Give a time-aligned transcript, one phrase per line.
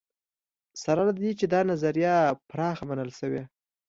[0.83, 2.15] سره له دې چې دا نظریه
[2.49, 3.43] پراخه منل شوې.